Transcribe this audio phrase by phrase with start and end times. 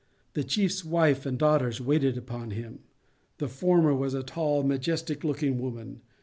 [0.33, 2.79] The chief's wife and daughters waited upon him.
[3.37, 6.01] The former was a tall, majestic looking woman.